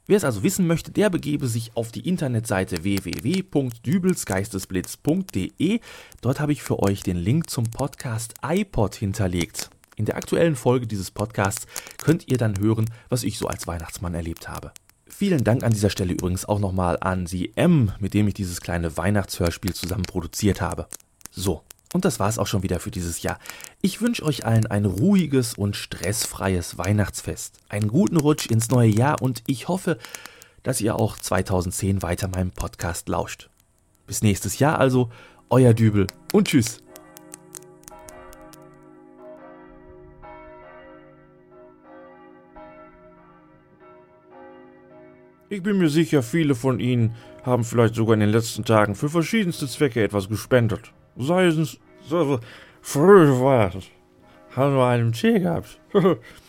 Wer 0.10 0.18
es 0.18 0.24
also 0.24 0.42
wissen 0.42 0.66
möchte, 0.66 0.89
der 0.89 1.12
begebe 1.12 1.48
sich 1.48 1.70
auf 1.75 1.92
die 1.92 2.10
Internetseite 2.10 2.84
www.dübelsgeistesblitz.de. 2.84 5.82
Dort 6.22 6.39
habe 6.39 6.51
ich 6.51 6.63
für 6.63 6.80
euch 6.80 7.04
den 7.04 7.18
Link 7.18 7.48
zum 7.48 7.66
Podcast 7.66 8.34
iPod 8.42 8.96
hinterlegt. 8.96 9.70
In 9.98 10.06
der 10.06 10.18
aktuellen 10.18 10.56
Folge 10.56 10.88
dieses 10.88 11.12
Podcasts 11.12 11.68
könnt 12.00 12.28
ihr 12.28 12.39
dann 12.39 12.58
hören, 12.58 12.89
was 13.10 13.22
ich 13.22 13.38
so 13.38 13.46
als 13.46 13.68
Weihnachtsmann 13.68 14.16
erlebt 14.16 14.50
habe. 14.50 14.72
Vielen 15.08 15.44
Dank 15.44 15.63
an 15.63 15.74
dieser 15.74 15.92
Stelle 15.92 16.13
übrigens 16.13 16.46
auch 16.46 16.58
nochmal 16.58 16.98
an 17.01 17.28
Sie 17.28 17.51
M, 17.56 17.92
mit 18.00 18.16
dem 18.16 18.28
ich 18.28 18.34
dieses 18.34 18.62
kleine 18.62 18.98
Weihnachtshörspiel 18.98 19.75
zusammen 19.75 20.06
produziert 20.06 20.60
habe. 20.60 20.88
So, 21.30 21.62
und 21.93 22.05
das 22.05 22.19
war's 22.19 22.38
auch 22.38 22.48
schon 22.48 22.63
wieder 22.63 22.79
für 22.79 22.91
dieses 22.91 23.22
Jahr. 23.24 23.39
Ich 23.81 24.01
wünsche 24.01 24.24
euch 24.24 24.46
allen 24.46 24.67
ein 24.67 24.86
ruhiges 24.86 25.55
und 25.55 25.75
stressfreies 25.75 26.77
Weihnachtsfest, 26.77 27.58
einen 27.67 27.88
guten 27.88 28.17
Rutsch 28.17 28.45
ins 28.47 28.69
neue 28.69 28.89
Jahr 28.89 29.21
und 29.21 29.43
ich 29.47 29.67
hoffe, 29.67 29.97
dass 30.63 30.82
ihr 30.82 30.95
auch 30.95 31.17
2010 31.17 32.02
weiter 32.02 32.28
meinem 32.28 32.52
Podcast 32.52 33.10
lauscht. 33.10 33.49
Bis 34.06 34.21
nächstes 34.21 34.60
Jahr 34.60 34.80
also, 34.80 35.10
euer 35.49 35.73
Dübel 35.73 36.08
und 36.32 36.47
tschüss. 36.47 36.84
Ich 45.52 45.63
bin 45.63 45.80
mir 45.80 45.89
sicher, 45.89 46.21
viele 46.21 46.54
von 46.54 46.80
Ihnen 46.80 47.15
haben 47.43 47.63
vielleicht 47.63 47.95
sogar 47.95 48.13
in 48.13 48.19
den 48.19 48.30
letzten 48.30 48.63
Tagen 48.63 48.93
für 48.93 49.10
verschiedenste 49.10 49.67
Zwecke 49.67 50.04
etwas 50.04 50.30
gespendet. 50.30 50.93
Sei 51.17 51.45
es 51.48 51.80
so, 52.08 52.39
früher 52.82 53.39
war. 53.41 53.72
Haben 54.56 54.76
wir 54.76 54.88
einen 54.88 55.12
Tee 55.13 55.39
gehabt. 55.39 55.80